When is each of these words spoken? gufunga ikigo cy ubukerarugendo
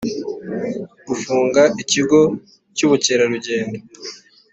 gufunga 1.07 1.61
ikigo 1.81 2.19
cy 2.75 2.83
ubukerarugendo 2.85 3.79